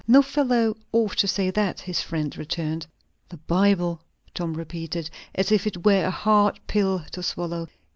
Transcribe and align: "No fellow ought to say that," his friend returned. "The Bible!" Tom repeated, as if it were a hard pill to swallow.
"No 0.07 0.23
fellow 0.23 0.77
ought 0.91 1.15
to 1.19 1.27
say 1.27 1.51
that," 1.51 1.81
his 1.81 2.01
friend 2.01 2.35
returned. 2.35 2.87
"The 3.29 3.37
Bible!" 3.37 4.01
Tom 4.33 4.55
repeated, 4.55 5.11
as 5.35 5.51
if 5.51 5.67
it 5.67 5.85
were 5.85 6.05
a 6.05 6.09
hard 6.09 6.59
pill 6.65 7.03
to 7.11 7.21
swallow. 7.21 7.67